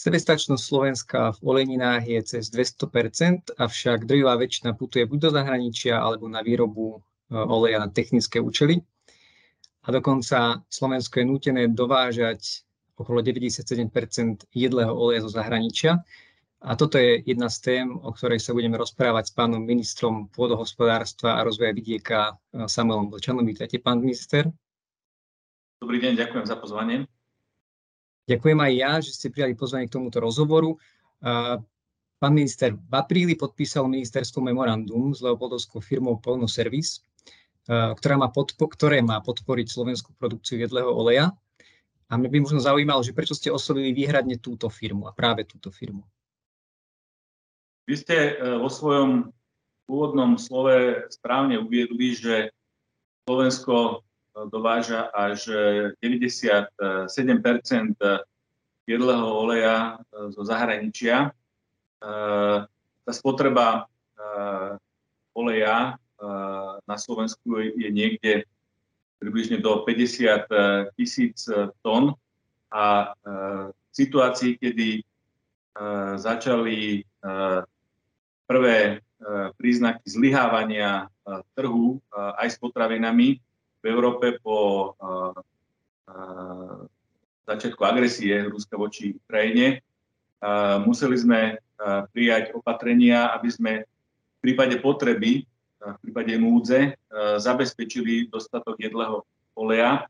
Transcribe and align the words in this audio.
Sebestačnosť 0.00 0.64
Slovenska 0.64 1.36
v 1.36 1.38
oleninách 1.44 2.08
je 2.08 2.20
cez 2.24 2.48
200%, 2.48 3.52
avšak 3.60 4.08
drvivá 4.08 4.32
väčšina 4.40 4.72
putuje 4.72 5.04
buď 5.04 5.28
do 5.28 5.30
zahraničia 5.36 6.00
alebo 6.00 6.24
na 6.24 6.40
výrobu 6.40 6.96
e, 6.96 6.98
oleja 7.36 7.84
na 7.84 7.92
technické 7.92 8.40
účely. 8.40 8.80
A 9.84 9.92
dokonca 9.92 10.64
Slovensko 10.72 11.20
je 11.20 11.28
nútené 11.28 11.62
dovážať 11.68 12.64
okolo 12.96 13.20
97% 13.20 14.48
jedlého 14.56 14.88
oleja 14.88 15.20
zo 15.20 15.36
zahraničia. 15.36 16.00
A 16.64 16.80
toto 16.80 16.96
je 16.96 17.20
jedna 17.20 17.52
z 17.52 17.56
tém, 17.60 17.86
o 17.92 18.08
ktorej 18.16 18.40
sa 18.40 18.56
budeme 18.56 18.80
rozprávať 18.80 19.28
s 19.28 19.36
pánom 19.36 19.60
ministrom 19.60 20.32
pôdohospodárstva 20.32 21.36
a 21.36 21.44
rozvoja 21.44 21.76
vidieka 21.76 22.40
e, 22.56 22.64
Samuelom 22.64 23.12
Vlčanom. 23.12 23.44
Vítajte, 23.44 23.76
pán 23.84 24.00
minister. 24.00 24.48
Dobrý 25.76 26.00
deň, 26.00 26.24
ďakujem 26.24 26.46
za 26.48 26.56
pozvanie. 26.56 27.04
Ďakujem 28.30 28.58
aj 28.62 28.72
ja, 28.78 28.92
že 29.02 29.10
ste 29.10 29.34
prijali 29.34 29.58
pozvanie 29.58 29.90
k 29.90 29.98
tomuto 29.98 30.22
rozhovoru. 30.22 30.78
Pán 32.20 32.32
minister, 32.36 32.78
v 32.78 32.94
apríli 32.94 33.34
podpísal 33.34 33.90
ministerstvo 33.90 34.38
memorandum 34.38 35.10
s 35.10 35.18
Leopoldovskou 35.18 35.82
firmou 35.82 36.22
Polnoservis, 36.22 37.02
ktorá 37.66 38.14
má 38.14 38.30
podpo- 38.30 38.70
ktoré 38.70 39.02
má 39.02 39.18
podporiť 39.18 39.66
slovenskú 39.66 40.14
produkciu 40.14 40.62
jedlého 40.62 40.94
oleja. 40.94 41.34
A 42.10 42.18
mňa 42.18 42.28
by 42.30 42.38
možno 42.42 42.60
zaujímalo, 42.62 43.06
že 43.06 43.14
prečo 43.14 43.38
ste 43.38 43.54
oslovili 43.54 43.94
výhradne 43.94 44.38
túto 44.42 44.66
firmu 44.66 45.06
a 45.06 45.14
práve 45.14 45.46
túto 45.46 45.70
firmu. 45.70 46.02
Vy 47.86 47.94
ste 47.94 48.34
e, 48.34 48.58
vo 48.58 48.66
svojom 48.66 49.30
úvodnom 49.86 50.34
slove 50.34 51.06
správne 51.14 51.62
uviedli, 51.62 52.14
že 52.18 52.50
Slovensko 53.30 54.02
dováža 54.34 55.10
až 55.10 55.50
97 56.02 56.70
jedlého 58.90 59.26
oleja 59.38 59.94
e, 59.94 60.32
zo 60.34 60.42
zahraničia. 60.42 61.30
E, 61.30 61.30
tá 63.06 63.12
spotreba 63.14 63.68
e, 63.78 63.82
oleja 65.34 65.94
na 66.84 66.96
Slovensku 67.00 67.64
je 67.80 67.88
niekde 67.88 68.44
približne 69.16 69.56
do 69.64 69.88
50 69.88 70.92
tisíc 70.92 71.48
tón 71.80 72.12
a 72.68 73.16
v 73.24 73.92
situácii, 73.96 74.60
kedy 74.60 75.00
začali 76.20 77.00
prvé 78.44 79.00
príznaky 79.56 80.04
zlyhávania 80.12 81.08
trhu 81.56 82.04
aj 82.12 82.48
s 82.52 82.60
potravinami, 82.60 83.40
v 83.80 83.84
Európe 83.88 84.36
po 84.44 84.92
začiatku 87.48 87.82
agresie 87.82 88.46
Ruska 88.46 88.76
voči 88.76 89.16
Ukrajine. 89.16 89.80
Museli 90.84 91.16
sme 91.16 91.58
prijať 92.12 92.52
opatrenia, 92.52 93.32
aby 93.32 93.48
sme 93.48 93.72
v 93.84 94.38
prípade 94.40 94.76
potreby, 94.80 95.48
v 95.80 95.98
prípade 96.04 96.36
núdze, 96.36 96.96
zabezpečili 97.40 98.28
dostatok 98.28 98.76
jedlého 98.76 99.24
oleja. 99.56 100.04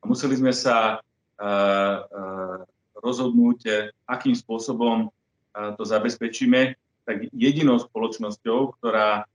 A 0.00 0.02
museli 0.06 0.38
sme 0.38 0.54
sa 0.54 1.02
rozhodnúť, 2.94 3.90
akým 4.06 4.34
spôsobom 4.38 5.10
to 5.52 5.82
zabezpečíme. 5.82 6.78
Tak 7.06 7.30
jedinou 7.30 7.78
spoločnosťou, 7.78 8.78
ktorá 8.78 9.30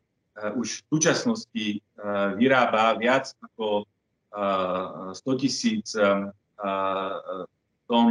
už 0.56 0.84
v 0.84 0.88
súčasnosti 0.88 1.66
eh, 1.78 2.30
vyrába 2.40 2.96
viac 2.96 3.36
ako 3.44 3.84
100 4.32 5.16
eh, 5.16 5.38
tisíc 5.38 5.92
tón 7.90 8.10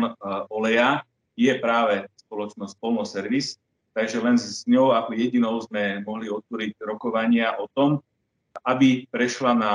oleja, 0.51 1.07
je 1.39 1.55
práve 1.63 2.05
spoločnosť 2.27 2.75
Polnoservis. 2.83 3.57
Takže 3.95 4.19
len 4.21 4.37
s 4.37 4.67
ňou 4.67 4.91
ako 4.91 5.15
jedinou 5.15 5.63
sme 5.63 6.03
mohli 6.03 6.27
otvoriť 6.27 6.83
rokovania 6.83 7.57
o 7.63 7.71
tom, 7.71 8.03
aby 8.67 9.07
prešla 9.07 9.55
na 9.55 9.73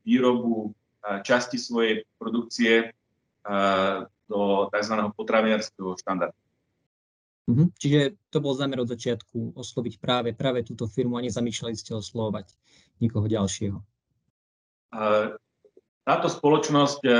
výrobu 0.00 0.72
časti 1.22 1.60
svojej 1.60 2.08
produkcie 2.16 2.96
do 4.24 4.40
tzv. 4.72 4.94
potravinárskeho 5.12 5.92
štandardu. 6.00 6.43
Mm-hmm. 7.44 7.66
Čiže 7.76 8.00
to 8.32 8.40
bol 8.40 8.56
zámer 8.56 8.80
od 8.80 8.88
začiatku 8.88 9.52
osloviť 9.52 10.00
práve, 10.00 10.32
práve 10.32 10.64
túto 10.64 10.88
firmu 10.88 11.20
a 11.20 11.24
nezamýšľali 11.28 11.76
ste 11.76 11.92
oslovať 11.92 12.48
nikoho 13.04 13.28
ďalšieho. 13.28 13.78
Táto 16.04 16.26
spoločnosť 16.28 17.02
e, 17.04 17.12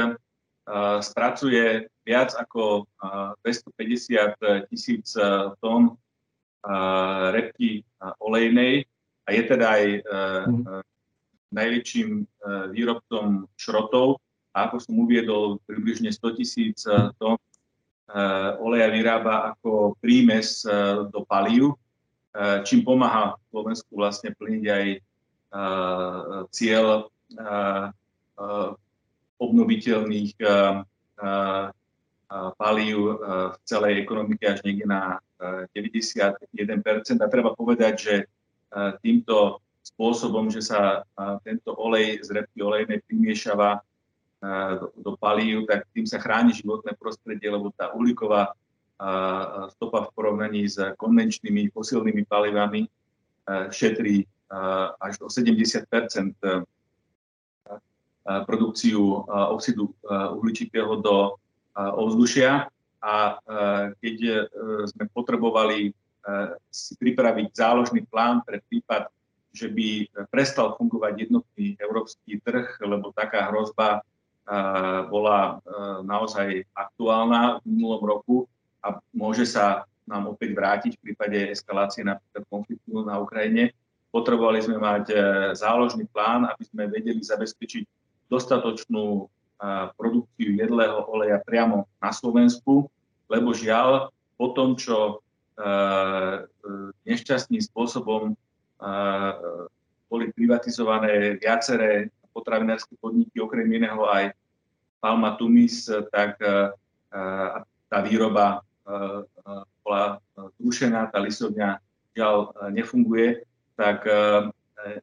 spracuje 1.05 1.89
viac 2.09 2.31
ako 2.37 2.89
250 3.45 4.69
tisíc 4.73 5.13
e, 5.17 5.53
tón 5.61 6.01
repky 7.37 7.84
olejnej 8.25 8.89
a 9.29 9.37
je 9.37 9.43
teda 9.45 9.67
aj 9.69 9.84
mm-hmm. 10.01 10.81
najväčším 11.53 12.09
výrobcom 12.73 13.45
šrotov. 13.53 14.17
A 14.57 14.73
ako 14.73 14.81
som 14.81 14.97
uviedol, 14.97 15.61
približne 15.69 16.09
100 16.09 16.41
tisíc 16.41 16.89
tón 17.21 17.37
oleja 18.60 18.88
vyrába 18.92 19.54
ako 19.54 19.97
prímes 19.98 20.65
eh, 20.69 21.09
do 21.09 21.25
palív, 21.25 21.72
eh, 22.37 22.60
čím 22.69 22.84
pomáha 22.84 23.41
Slovensku 23.48 23.97
vlastne 23.97 24.34
plniť 24.34 24.65
aj 24.69 24.87
cieľ 26.50 27.06
obnoviteľných 29.38 30.34
palív 32.59 32.98
v 33.22 33.56
celej 33.62 34.03
ekonomike 34.03 34.50
až 34.50 34.66
niekde 34.66 34.82
na 34.82 35.22
91%. 35.78 37.22
A 37.22 37.31
treba 37.31 37.54
povedať, 37.54 37.94
že 37.94 38.15
týmto 38.98 39.62
spôsobom, 39.86 40.50
že 40.50 40.59
sa 40.59 41.06
tento 41.47 41.71
olej 41.78 42.19
z 42.26 42.34
repky 42.34 42.66
olejnej 42.66 42.98
primiešava 43.06 43.78
do, 45.00 45.16
palív, 45.16 45.65
tak 45.65 45.88
tým 45.97 46.05
sa 46.05 46.21
chráni 46.21 46.53
životné 46.53 46.93
prostredie, 47.00 47.49
lebo 47.49 47.72
tá 47.72 47.93
uhlíková 47.97 48.53
stopa 49.75 50.06
v 50.06 50.12
porovnaní 50.15 50.69
s 50.69 50.78
konvenčnými 51.00 51.72
fosilnými 51.75 52.28
palivami 52.28 52.87
šetrí 53.72 54.25
až 55.00 55.19
do 55.19 55.27
70% 55.27 56.65
produkciu 58.47 59.25
oxidu 59.28 59.93
uhličitého 60.09 61.00
do 61.00 61.37
ovzdušia. 61.75 62.69
A 63.04 63.37
keď 64.00 64.16
e, 64.25 64.33
sme 64.88 65.04
potrebovali 65.12 65.78
e, 65.84 65.91
si 66.72 66.97
pripraviť 66.97 67.53
záložný 67.53 68.00
plán 68.09 68.41
pre 68.41 68.65
prípad, 68.65 69.12
že 69.53 69.69
by 69.69 70.09
prestal 70.33 70.72
fungovať 70.81 71.28
jednotný 71.28 71.77
európsky 71.77 72.41
trh, 72.41 72.81
lebo 72.81 73.12
taká 73.12 73.53
hrozba 73.53 74.00
bola 75.09 75.59
naozaj 76.05 76.69
aktuálna 76.77 77.65
v 77.65 77.65
minulom 77.65 78.03
roku 78.05 78.37
a 78.84 79.00
môže 79.16 79.49
sa 79.49 79.88
nám 80.05 80.28
opäť 80.28 80.53
vrátiť 80.53 80.93
v 81.00 81.03
prípade 81.10 81.38
eskalácie 81.49 82.05
napríklad 82.05 82.44
konfliktu 82.53 82.93
na 83.09 83.16
Ukrajine. 83.16 83.72
Potrebovali 84.12 84.60
sme 84.60 84.77
mať 84.77 85.04
e, 85.10 85.16
záložný 85.56 86.04
plán, 86.12 86.44
aby 86.44 86.62
sme 86.69 86.93
vedeli 86.93 87.25
zabezpečiť 87.25 87.83
dostatočnú 88.28 89.27
produkciu 89.97 90.60
jedlého 90.60 91.09
oleja 91.09 91.41
priamo 91.41 91.88
na 92.03 92.12
Slovensku, 92.12 92.91
lebo 93.33 93.56
žiaľ, 93.56 94.12
po 94.37 94.53
tom, 94.53 94.75
čo 94.75 95.25
nešťastným 97.06 97.62
spôsobom 97.62 98.34
boli 100.10 100.27
privatizované 100.34 101.38
viaceré 101.38 102.10
potravinárske 102.34 102.99
podniky, 102.99 103.39
okrem 103.39 103.71
iného 103.71 104.03
aj 104.11 104.34
Palma 104.99 105.39
Tumis, 105.39 105.87
tak 106.11 106.41
e, 106.43 106.49
e, 106.49 107.21
tá 107.86 107.98
výroba 108.03 108.59
e, 108.59 108.59
bola 109.86 110.19
zrušená, 110.59 111.13
tá 111.13 111.22
lisovňa 111.22 111.77
žiaľ 112.16 112.57
nefunguje, 112.72 113.45
tak 113.77 114.07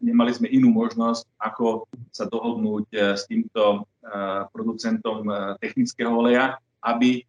nemali 0.02 0.32
sme 0.34 0.48
inú 0.50 0.74
možnosť, 0.74 1.28
ako 1.38 1.86
sa 2.10 2.26
dohodnúť 2.26 2.88
s 3.20 3.28
týmto 3.30 3.86
producentom 4.56 5.28
technického 5.60 6.10
oleja, 6.10 6.58
aby 6.82 7.22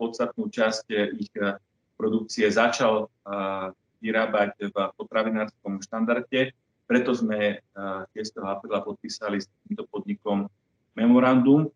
podstatnú 0.00 0.48
časť 0.48 0.86
ich 1.18 1.34
produkcie 1.98 2.48
začal 2.48 3.10
vyrábať 4.00 4.70
v 4.70 4.76
potravinárskom 4.96 5.82
štandarde 5.82 6.54
preto 6.88 7.12
sme 7.12 7.60
6. 7.76 8.16
Eh, 8.16 8.48
apríla 8.48 8.80
podpísali 8.80 9.44
s 9.44 9.46
týmto 9.68 9.84
podnikom 9.92 10.48
memorandum. 10.96 11.68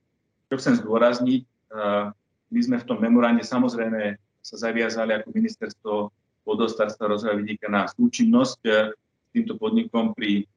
Čo 0.49 0.56
chcem 0.56 0.75
zdôrazniť, 0.81 1.44
eh, 1.44 2.05
my 2.49 2.61
sme 2.64 2.81
v 2.81 2.88
tom 2.88 2.99
memorande 2.99 3.44
samozrejme 3.44 4.17
sa 4.41 4.56
zaviazali 4.56 5.12
ako 5.12 5.29
ministerstvo 5.37 5.93
vodostárstva 6.43 7.12
rozvoja 7.12 7.38
vidíka 7.38 7.69
na 7.69 7.85
súčinnosť 7.93 8.61
eh, 8.64 8.91
s 8.97 9.29
týmto 9.37 9.61
podnikom 9.61 10.17
pri 10.17 10.49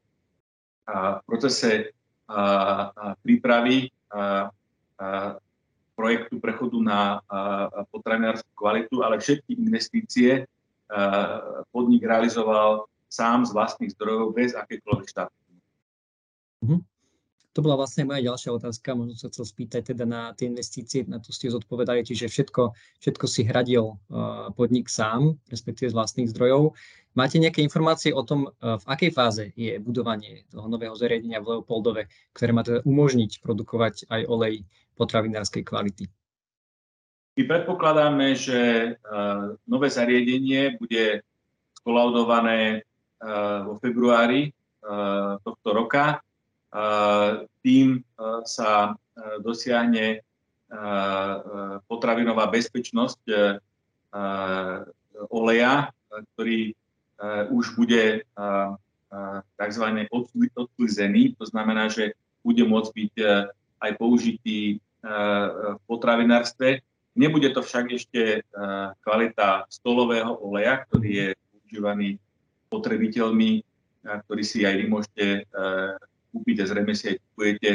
procese 1.25 1.97
prípravy 3.25 3.89
projektu 5.97 6.37
prechodu 6.37 6.77
na 6.77 7.17
potravinárskú 7.89 8.53
kvalitu, 8.53 9.01
ale 9.01 9.17
všetky 9.17 9.57
investície 9.57 10.45
podnik 11.73 12.05
realizoval 12.05 12.85
sám 13.15 13.47
z 13.47 13.55
vlastných 13.55 13.95
zdrojov 13.95 14.35
bez 14.35 14.51
akékoľvek 14.51 15.07
štátu. 15.07 15.35
Mm-hmm. 16.65 16.81
To 17.55 17.63
bola 17.63 17.79
vlastne 17.79 18.03
moja 18.03 18.19
ďalšia 18.19 18.51
otázka, 18.51 18.99
možno 18.99 19.15
sa 19.15 19.31
chcel 19.31 19.47
spýtať 19.47 19.95
teda 19.95 20.03
na 20.03 20.35
tie 20.35 20.51
investície, 20.51 21.07
na 21.07 21.23
to 21.23 21.31
ste 21.31 21.47
zodpovedali, 21.47 22.03
čiže 22.03 22.27
všetko, 22.27 22.75
všetko 22.99 23.25
si 23.31 23.47
hradil 23.47 23.95
uh, 23.95 24.51
podnik 24.51 24.91
sám, 24.91 25.39
respektíve 25.47 25.87
z 25.87 25.95
vlastných 25.95 26.27
zdrojov. 26.35 26.75
Máte 27.15 27.39
nejaké 27.39 27.63
informácie 27.63 28.11
o 28.11 28.27
tom, 28.27 28.51
uh, 28.51 28.75
v 28.75 28.85
akej 28.91 29.11
fáze 29.15 29.43
je 29.55 29.79
budovanie 29.79 30.43
toho 30.51 30.67
nového 30.67 30.99
zariadenia 30.99 31.39
v 31.39 31.55
Leopoldove, 31.55 32.11
ktoré 32.35 32.51
má 32.51 32.59
teda 32.59 32.83
umožniť 32.83 33.39
produkovať 33.39 34.11
aj 34.11 34.21
olej 34.27 34.67
potravinárskej 34.99 35.63
kvality? 35.63 36.11
My 37.39 37.43
predpokladáme, 37.47 38.35
že 38.35 38.59
uh, 38.99 39.55
nové 39.63 39.87
zariadenie 39.87 40.75
bude 40.75 41.23
skolaudované 41.79 42.83
vo 43.65 43.75
februári 43.79 44.51
tohto 45.41 45.69
roka 45.71 46.19
tým 47.63 48.03
sa 48.43 48.99
dosiahne 49.39 50.19
potravinová 51.87 52.51
bezpečnosť 52.51 53.21
oleja, 55.31 55.89
ktorý 56.35 56.75
už 57.55 57.65
bude 57.79 58.27
tzv. 59.55 59.85
odklizený. 60.11 61.39
To 61.39 61.45
znamená, 61.47 61.87
že 61.87 62.13
bude 62.43 62.67
môcť 62.67 62.91
byť 62.91 63.13
aj 63.79 63.91
použitý 63.95 64.83
v 64.99 65.81
potravinárstve. 65.87 66.83
Nebude 67.15 67.47
to 67.55 67.63
však 67.63 67.95
ešte 67.95 68.43
kvalita 69.07 69.63
stolového 69.71 70.35
oleja, 70.43 70.83
ktorý 70.83 71.09
je 71.15 71.27
používaný 71.55 72.19
potrebiteľmi, 72.69 73.63
ktorý 74.05 74.43
si 74.45 74.65
aj 74.65 74.75
vy 74.77 74.85
môžete 74.85 75.25
kúpite, 76.35 76.67
zrejme 76.67 76.91
si 76.91 77.15
aj 77.15 77.17
kupujete 77.23 77.71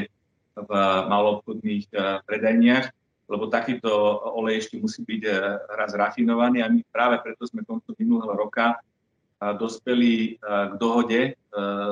v 0.61 0.71
maloobchodných 1.09 1.89
eh, 1.97 2.21
predajniach, 2.29 2.93
lebo 3.31 3.49
takýto 3.49 3.89
olej 4.37 4.67
ešte 4.67 4.77
musí 4.77 5.01
byť 5.01 5.23
eh, 5.25 5.35
raz 5.73 5.97
rafinovaný 5.97 6.61
a 6.61 6.69
my 6.69 6.85
práve 6.93 7.25
preto 7.25 7.49
sme 7.49 7.65
koncom 7.65 7.97
minulého 7.97 8.37
roka 8.37 8.77
eh, 8.77 9.55
dospeli 9.57 10.37
k 10.41 10.73
dohode 10.77 11.33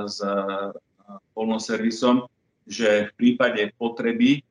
s 0.06 0.18
polnoservisom, 1.32 2.30
že 2.62 3.10
v 3.10 3.12
prípade 3.18 3.74
potreby 3.74 4.46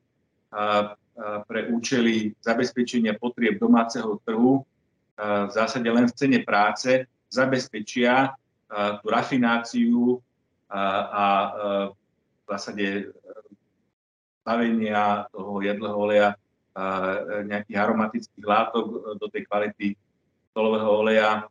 pre 1.48 1.60
účely 1.72 2.36
zabezpečenia 2.44 3.16
potrieb 3.16 3.56
domáceho 3.56 4.20
trhu 4.20 4.60
v 5.16 5.50
zásade 5.50 5.88
len 5.88 6.04
v 6.04 6.12
cene 6.12 6.40
práce 6.44 7.08
zabezpečia 7.28 8.32
tú 9.00 9.06
rafináciu 9.08 10.20
a 10.68 11.26
v 11.88 12.44
zásade 12.48 13.12
bavenia 14.44 15.28
toho 15.32 15.60
jedlého 15.60 15.96
oleja 15.96 16.28
a 16.78 16.84
nejakých 17.44 17.78
aromatických 17.80 18.46
látok 18.46 19.18
do 19.18 19.26
tej 19.28 19.44
kvality 19.50 19.86
stolového 20.52 21.04
oleja 21.04 21.44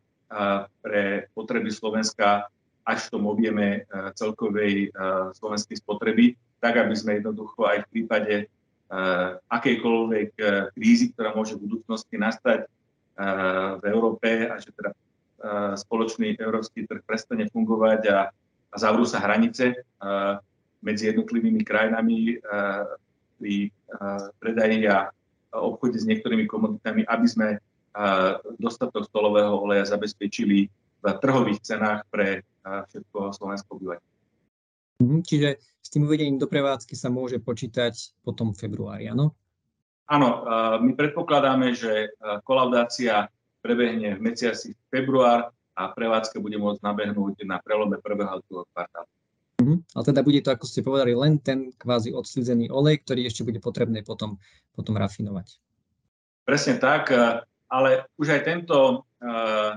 pre 0.82 1.28
potreby 1.36 1.70
Slovenska 1.70 2.48
až 2.88 3.00
v 3.08 3.12
tom 3.20 3.24
objeme 3.28 3.84
celkovej 4.16 4.90
slovenskej 5.36 5.78
spotreby, 5.84 6.40
tak 6.64 6.80
aby 6.80 6.96
sme 6.96 7.20
jednoducho 7.20 7.68
aj 7.68 7.84
v 7.84 7.90
prípade 7.92 8.36
akejkoľvek 9.52 10.30
krízy, 10.72 11.12
ktorá 11.12 11.36
môže 11.36 11.60
v 11.60 11.68
budúcnosti 11.68 12.16
nastať 12.16 12.66
v 13.78 13.84
Európe 13.84 14.48
a 14.48 14.56
že 14.64 14.72
teda 14.72 14.96
spoločný 15.78 16.34
európsky 16.42 16.90
trh 16.90 17.06
prestane 17.06 17.46
fungovať 17.54 18.02
a, 18.10 18.20
a 18.74 18.76
zavrú 18.76 19.06
sa 19.06 19.22
hranice, 19.22 19.78
medzi 20.82 21.10
jednotlivými 21.10 21.62
krajinami 21.66 22.38
eh, 22.38 22.86
pri 23.38 23.70
predaji 24.42 24.90
a 24.90 25.14
obchode 25.54 26.02
s 26.02 26.10
niektorými 26.10 26.50
komoditami, 26.50 27.06
aby 27.06 27.28
sme 27.30 27.48
dostatok 28.58 29.06
stolového 29.06 29.54
oleja 29.62 29.86
zabezpečili 29.86 30.66
v 31.02 31.06
trhových 31.22 31.62
cenách 31.62 32.02
pre 32.10 32.42
všetko 32.66 33.38
slovenské 33.38 33.70
obyvateľstvo. 33.70 34.18
Mhm, 35.06 35.20
čiže 35.22 35.50
s 35.62 35.88
tým 35.94 36.10
uvedením 36.10 36.42
do 36.42 36.50
prevádzky 36.50 36.98
sa 36.98 37.14
môže 37.14 37.38
počítať 37.38 37.94
potom 38.26 38.58
v 38.58 38.60
februári, 38.66 39.06
áno? 39.14 39.38
Áno, 40.10 40.30
my 40.82 40.98
predpokladáme, 40.98 41.78
že 41.78 42.10
kolaudácia 42.42 43.30
prebehne 43.68 44.16
v 44.16 44.24
mesiaci 44.24 44.72
február 44.88 45.52
a 45.76 45.84
prevádzka 45.92 46.40
bude 46.40 46.56
môcť 46.56 46.80
nabehnúť 46.80 47.44
na 47.44 47.60
prelome 47.60 48.00
prvého 48.00 48.32
a 48.32 48.40
druhého 48.40 48.66
kvartálu. 48.72 49.10
Uh-huh. 49.58 49.78
Ale 49.92 50.04
teda 50.08 50.22
bude 50.24 50.40
to, 50.40 50.56
ako 50.56 50.66
ste 50.66 50.86
povedali, 50.88 51.12
len 51.12 51.44
ten 51.44 51.76
kvázi 51.76 52.16
odslízený 52.16 52.72
olej, 52.72 53.04
ktorý 53.04 53.28
ešte 53.28 53.44
bude 53.44 53.60
potrebné 53.60 54.08
potom, 54.08 54.40
potom 54.72 54.96
rafinovať. 54.96 55.60
Presne 56.48 56.80
tak, 56.80 57.12
eh, 57.12 57.44
ale 57.68 58.08
už 58.16 58.32
aj 58.32 58.42
tento 58.48 59.04
uh, 59.04 59.76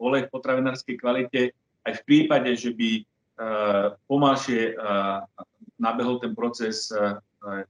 olej 0.00 0.24
v 0.24 0.32
potravinárskej 0.32 0.96
kvalite, 0.96 1.52
aj 1.84 1.92
v 2.00 2.04
prípade, 2.08 2.48
že 2.56 2.72
by 2.72 3.04
uh, 3.04 3.92
pomalšie 4.08 4.72
uh, 4.72 5.20
nabehol 5.76 6.16
ten 6.24 6.32
proces 6.32 6.88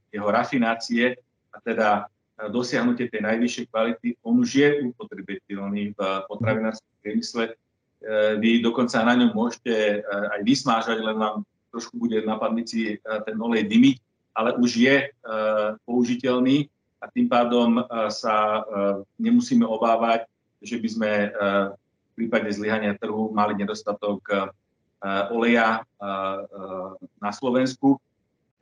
jeho 0.08 0.28
rafinácie 0.32 1.12
a 1.52 1.56
teda 1.60 2.08
dosiahnutie 2.46 3.10
tej 3.10 3.26
najvyššej 3.26 3.66
kvality, 3.66 4.08
on 4.22 4.38
už 4.38 4.50
je 4.54 4.68
upotrebiteľný 4.94 5.94
v 5.94 6.00
potravinárskom 6.30 6.94
priemysle 7.02 7.58
E, 7.98 8.38
vy 8.38 8.62
dokonca 8.62 9.02
na 9.02 9.14
ňom 9.18 9.34
môžete 9.34 9.74
e, 9.74 9.98
aj 10.06 10.40
vysmážať, 10.46 11.02
len 11.02 11.18
vám 11.18 11.42
trošku 11.74 11.98
bude 11.98 12.22
na 12.22 12.38
padnici 12.38 12.94
e, 12.94 12.96
ten 13.26 13.34
olej 13.34 13.66
dymiť, 13.66 13.96
ale 14.38 14.54
už 14.54 14.70
je 14.78 14.96
použiteľný 15.82 16.70
a 17.02 17.10
tým 17.10 17.26
pádom 17.26 17.82
sa 18.06 18.62
nemusíme 19.18 19.66
obávať, 19.66 20.30
že 20.62 20.78
by 20.78 20.88
sme 20.94 21.10
v 21.90 22.12
prípade 22.14 22.46
zlyhania 22.54 22.94
trhu 22.94 23.34
mali 23.34 23.58
nedostatok 23.58 24.54
oleja 25.34 25.82
na 27.18 27.30
Slovensku. 27.34 27.98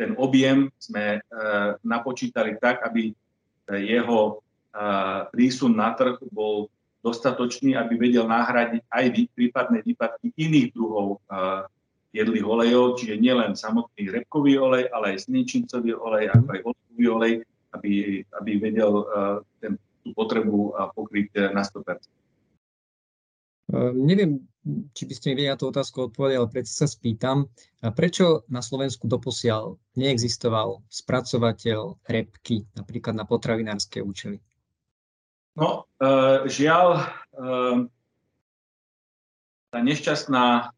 Ten 0.01 0.17
objem 0.17 0.73
sme 0.81 1.21
napočítali 1.85 2.57
tak, 2.57 2.81
aby 2.81 3.13
jeho 3.75 4.41
prísun 5.33 5.75
na 5.75 5.97
trh 5.97 6.21
bol 6.31 6.71
dostatočný, 7.03 7.79
aby 7.79 7.99
vedel 7.99 8.27
nahradiť 8.27 8.83
aj 8.91 9.05
prípadné 9.33 9.79
výpadky 9.83 10.35
iných 10.37 10.75
druhov 10.75 11.23
jedlých 12.17 12.47
olejov, 12.49 12.97
čiže 12.97 13.21
nielen 13.21 13.53
samotný 13.53 14.09
repkový 14.09 14.57
olej, 14.57 14.89
ale 14.89 15.15
aj 15.15 15.29
slnečnicový 15.29 15.93
olej, 15.93 16.33
ako 16.33 16.49
aj 16.49 16.61
olivový 16.65 17.07
olej, 17.13 17.33
aby, 17.77 17.93
aby 18.25 18.51
vedel 18.57 19.05
ten, 19.61 19.77
tú 20.07 20.15
potrebu 20.15 20.73
pokryť 20.95 21.29
e, 21.35 21.41
na 21.51 21.67
100%. 21.67 21.99
Uh, 23.77 23.93
neviem, 23.93 24.41
či 24.97 25.05
by 25.05 25.13
ste 25.13 25.27
mi 25.29 25.33
vedeli 25.37 25.53
na 25.53 25.61
tú 25.61 25.69
otázku 25.69 26.09
odpovedali, 26.09 26.41
ale 26.41 26.49
predsa 26.49 26.85
sa 26.85 26.89
spýtam, 26.89 27.53
prečo 27.93 28.49
na 28.49 28.65
Slovensku 28.65 29.05
doposiaľ 29.05 29.77
neexistoval 30.01 30.81
spracovateľ 30.89 32.01
repky, 32.09 32.65
napríklad 32.73 33.15
na 33.15 33.29
potravinárske 33.29 34.01
účely? 34.01 34.41
No, 35.61 35.85
uh, 36.01 36.49
žiaľ, 36.49 37.05
uh, 37.37 37.85
tá 39.69 39.79
nešťastná 39.85 40.73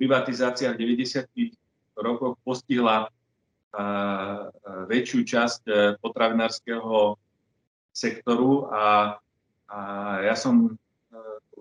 privatizácia 0.00 0.72
v 0.72 0.96
90. 0.96 1.28
rokoch 2.00 2.40
postihla 2.40 3.12
väčšiu 4.88 5.20
časť 5.28 5.62
potravinárskeho 6.00 7.20
sektoru 7.92 8.70
a, 8.72 9.18
a 9.68 9.78
ja 10.24 10.32
som 10.38 10.77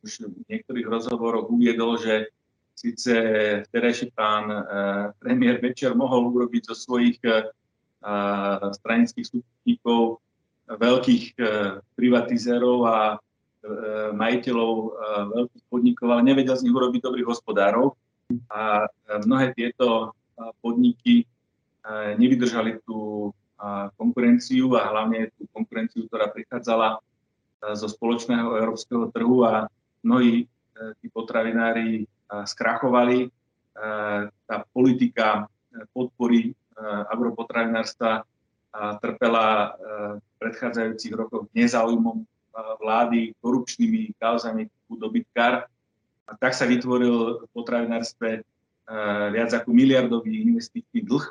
už 0.08 0.32
v 0.32 0.48
niektorých 0.48 0.88
rozhovoroch 0.88 1.52
uviedol, 1.52 2.00
že 2.00 2.32
síce 2.74 3.14
vtedajší 3.68 4.16
pán 4.16 4.48
uh, 4.48 4.64
premiér 5.20 5.60
Večer 5.60 5.92
mohol 5.92 6.32
urobiť 6.32 6.72
zo 6.72 6.76
svojich 6.78 7.20
uh, 7.28 7.52
stranických 8.72 9.28
sústupníkov 9.28 10.24
veľkých 10.68 11.26
e, 11.40 11.44
privatizérov 11.96 12.78
a 12.84 12.98
e, 13.16 13.18
majiteľov 14.12 14.74
e, 14.76 14.90
veľkých 15.32 15.66
podnikov, 15.72 16.08
ale 16.12 16.28
nevedel 16.28 16.60
z 16.60 16.68
nich 16.68 16.76
urobiť 16.76 17.02
dobrých 17.08 17.28
hospodárov. 17.32 17.96
A 18.52 18.84
mnohé 19.24 19.56
tieto 19.56 20.12
podniky 20.60 21.24
nevydržali 22.20 22.84
tú 22.84 23.32
konkurenciu 23.96 24.76
a 24.76 24.92
hlavne 24.92 25.32
tú 25.40 25.48
konkurenciu, 25.56 26.12
ktorá 26.12 26.28
prichádzala 26.36 27.00
zo 27.72 27.88
spoločného 27.88 28.60
európskeho 28.60 29.16
trhu 29.16 29.48
a 29.48 29.72
mnohí 30.04 30.50
tí 31.02 31.08
potravinári 31.10 32.06
skrachovali. 32.46 33.30
Tá 34.46 34.56
politika 34.74 35.50
podpory 35.94 36.54
agropotravinárstva 37.10 38.26
trpela 39.02 39.74
v 40.22 40.32
predchádzajúcich 40.38 41.14
rokoch 41.18 41.50
nezáujmom 41.54 42.26
vlády, 42.82 43.34
korupčnými 43.42 44.14
kauzami 44.18 44.70
dobytkár. 44.90 45.66
A 46.28 46.32
tak 46.38 46.54
sa 46.54 46.66
vytvoril 46.66 47.46
v 47.46 47.50
potravinárstve 47.54 48.42
viac 49.34 49.52
ako 49.54 49.70
miliardový 49.74 50.46
investičný 50.46 51.06
dlh. 51.06 51.26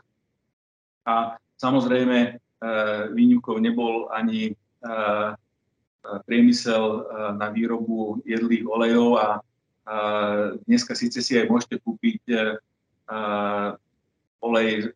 A 1.06 1.38
samozrejme 1.58 2.38
výnimkou 3.14 3.58
nebol 3.62 4.10
ani 4.10 4.54
priemysel 6.24 7.06
na 7.36 7.50
výrobu 7.50 8.22
jedlých 8.22 8.64
olejov 8.66 9.08
a 9.18 9.28
dneska 10.66 10.94
síce 10.98 11.22
si 11.22 11.38
aj 11.38 11.46
môžete 11.46 11.78
kúpiť 11.82 12.22
olej 14.42 14.90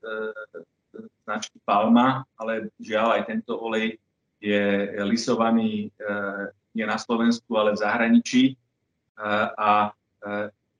značky 1.26 1.58
Palma, 1.62 2.26
ale 2.34 2.74
žiaľ 2.82 3.18
aj 3.18 3.22
tento 3.30 3.54
olej 3.54 3.98
je 4.42 4.90
lisovaný 5.06 5.94
nie 6.74 6.86
na 6.86 6.98
Slovensku, 6.98 7.54
ale 7.54 7.74
v 7.74 7.82
zahraničí. 7.82 8.42
A 9.58 9.94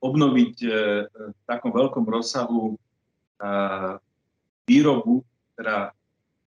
obnoviť 0.01 0.57
v 1.15 1.41
takom 1.47 1.71
veľkom 1.71 2.09
rozsahu 2.09 2.75
výrobu, 4.67 5.23
teda 5.55 5.93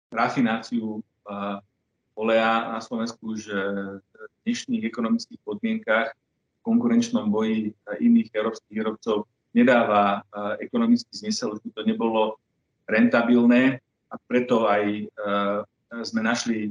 rafináciu 0.10 1.04
oleja 2.15 2.75
na 2.75 2.82
Slovensku 2.84 3.36
už 3.38 3.41
v 4.01 4.34
dnešných 4.46 4.84
ekonomických 4.88 5.41
podmienkach 5.46 6.12
v 6.12 6.62
konkurenčnom 6.62 7.30
boji 7.32 7.74
iných 8.00 8.30
európskych 8.36 8.74
výrobcov 8.74 9.25
nedáva 9.51 10.22
ekonomický 10.62 11.12
zmysel, 11.12 11.58
že 11.60 11.74
to 11.74 11.82
nebolo 11.84 12.38
rentabilné. 12.88 13.84
A 14.12 14.15
preto 14.27 14.68
aj 14.68 15.08
sme 16.03 16.22
našli 16.22 16.70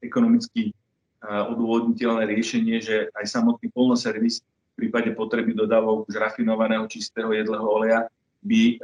ekonomicky 0.00 0.72
odôvodniteľné 1.20 2.24
riešenie, 2.24 2.80
že 2.80 3.12
aj 3.12 3.26
samotný 3.28 3.68
polnoservis 3.74 4.40
v 4.40 4.88
prípade 4.88 5.12
potreby 5.12 5.52
dodávok 5.52 6.08
už 6.08 6.16
rafinovaného 6.16 6.88
čistého 6.88 7.34
jedlého 7.34 7.66
oleja 7.66 8.08
by 8.40 8.80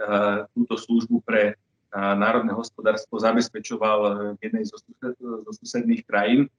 túto 0.52 0.76
službu 0.76 1.24
pre 1.24 1.56
národné 1.96 2.52
hospodárstvo 2.52 3.16
zabezpečoval 3.16 4.00
v 4.36 4.40
jednej 4.44 4.68
zo, 4.68 4.76
zo 5.16 5.52
susedných 5.56 6.04
krajín. 6.04 6.52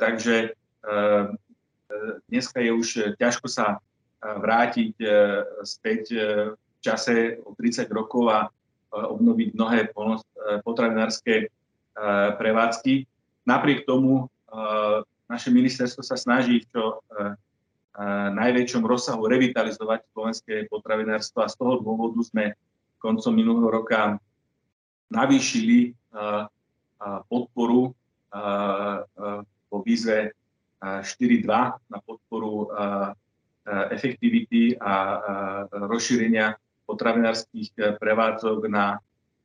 Takže 0.00 0.56
dneska 2.32 2.64
je 2.64 2.70
už 2.72 2.88
ťažko 3.20 3.46
sa 3.52 3.84
vrátiť 4.20 4.96
späť 5.66 6.02
v 6.56 6.78
čase 6.80 7.36
o 7.44 7.52
30 7.52 7.84
rokov 7.92 8.32
a 8.32 8.48
obnoviť 8.90 9.48
mnohé 9.52 9.92
potravinárske 10.64 11.52
prevádzky. 12.40 13.04
Napriek 13.44 13.84
tomu 13.84 14.32
naše 15.28 15.52
ministerstvo 15.52 16.00
sa 16.00 16.16
snaží 16.16 16.64
v 16.64 16.68
čo 16.72 16.84
najväčšom 18.32 18.86
rozsahu 18.86 19.28
revitalizovať 19.28 20.08
slovenské 20.14 20.54
potravinárstvo 20.72 21.44
a 21.44 21.52
z 21.52 21.58
toho 21.60 21.84
dôvodu 21.84 22.16
sme 22.24 22.56
koncom 23.00 23.32
minulého 23.34 23.68
roka 23.68 24.16
navýšili 25.10 25.94
podporu 27.26 27.92
vo 29.70 29.78
výzve 29.82 30.32
4.2 30.80 31.46
na 31.90 31.98
podporu 32.00 32.70
efektivity 33.90 34.78
a 34.80 35.20
rozšírenia 35.70 36.56
potravinárskych 36.86 37.98
prevádzok 38.00 38.66
na 38.70 38.98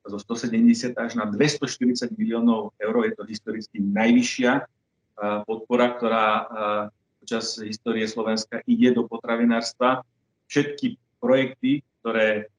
zo 0.06 0.22
170 0.22 0.94
až 1.02 1.18
na 1.18 1.26
240 1.26 2.14
miliónov 2.14 2.78
eur. 2.78 3.10
Je 3.10 3.14
to 3.18 3.26
historicky 3.26 3.82
najvyššia 3.82 4.70
podpora, 5.50 5.98
ktorá 5.98 6.28
počas 7.18 7.58
histórie 7.58 8.06
Slovenska 8.06 8.62
ide 8.70 8.94
do 8.94 9.10
potravinárstva. 9.10 10.06
Všetky 10.46 11.02
projekty, 11.18 11.82
ktoré 12.02 12.54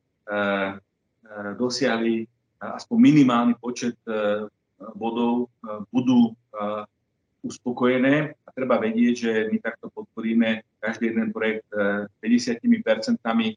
dosiahli 1.55 2.27
aspoň 2.61 2.97
minimálny 2.99 3.55
počet 3.61 3.97
e, 4.09 4.47
bodov 4.97 5.47
e, 5.47 5.47
budú 5.93 6.31
e, 6.31 6.33
uspokojené. 7.45 8.33
A 8.33 8.49
treba 8.53 8.81
vedieť, 8.81 9.15
že 9.15 9.33
my 9.53 9.59
takto 9.61 9.93
podporíme 9.93 10.65
každý 10.83 11.15
jeden 11.15 11.31
projekt 11.31 11.69
50 11.71 12.59
percentami 12.83 13.55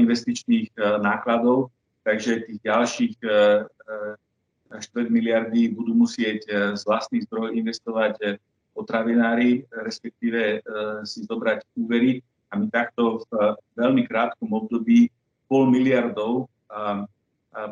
investičných 0.00 0.72
nákladov, 1.04 1.68
takže 2.00 2.48
tých 2.48 2.60
ďalších 2.64 3.14
4 3.20 4.80
miliardy 5.12 5.68
budú 5.76 5.92
musieť 5.92 6.72
z 6.72 6.82
vlastných 6.88 7.28
zdrojov 7.28 7.52
investovať 7.52 8.40
potravinári, 8.72 9.68
respektíve 9.84 10.64
si 11.04 11.28
zobrať 11.28 11.68
úvery 11.76 12.24
a 12.48 12.56
my 12.56 12.72
takto 12.72 13.20
v 13.28 13.52
veľmi 13.76 14.08
krátkom 14.08 14.48
období 14.48 15.12
pol 15.44 15.68
miliardov 15.68 16.48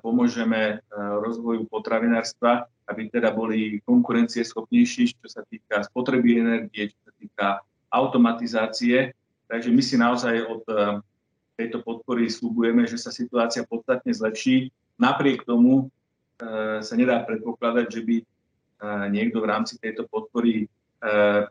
pomôžeme 0.05 0.77
e, 0.77 0.97
rozvoju 0.97 1.65
potravinárstva, 1.73 2.69
aby 2.85 3.09
teda 3.09 3.33
boli 3.33 3.81
konkurencieschopnejší, 3.89 5.17
čo 5.17 5.27
sa 5.31 5.41
týka 5.49 5.81
spotreby 5.89 6.37
energie, 6.37 6.93
čo 6.93 6.99
sa 7.09 7.13
týka 7.17 7.47
automatizácie. 7.89 9.17
Takže 9.49 9.71
my 9.73 9.83
si 9.83 9.97
naozaj 9.97 10.35
od 10.45 10.63
e, 10.69 10.75
tejto 11.57 11.81
podpory 11.81 12.29
slúbujeme, 12.29 12.85
že 12.85 13.01
sa 13.01 13.09
situácia 13.09 13.65
podstatne 13.65 14.13
zlepší. 14.13 14.69
Napriek 15.01 15.49
tomu 15.49 15.89
e, 15.89 16.85
sa 16.85 16.95
nedá 16.95 17.25
predpokladať, 17.25 17.87
že 17.89 18.03
by 18.05 18.17
niekto 19.13 19.45
v 19.45 19.51
rámci 19.53 19.77
tejto 19.77 20.09
podpory 20.09 20.65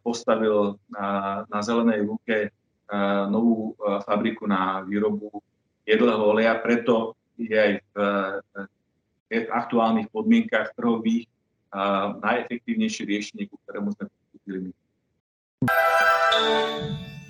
postavil 0.01 0.81
na, 0.89 1.41
na 1.45 1.61
zelenej 1.61 2.01
lúke 2.01 2.49
novú 3.29 3.77
fabriku 4.01 4.49
na 4.49 4.81
výrobu 4.81 5.37
jedlého 5.85 6.25
oleja. 6.25 6.57
Preto 6.57 7.13
je 7.39 7.55
aj 7.55 7.73
v, 7.79 7.95
v 9.31 9.47
aktuálnych 9.47 10.11
podmienkach 10.11 10.75
trhových 10.75 11.25
najefektívnejšie 12.19 13.03
riešenie, 13.05 13.43
ku 13.47 13.55
ktorému 13.63 13.93
sme 13.93 14.05
pristúpili. 14.09 14.69